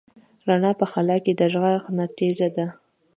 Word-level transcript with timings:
رڼا 0.49 0.71
په 0.79 0.85
خلا 0.91 1.17
کې 1.23 1.33
د 1.39 1.41
غږ 1.53 1.83
نه 1.97 2.05
تېزه 2.17 2.47
ده. 2.55 2.67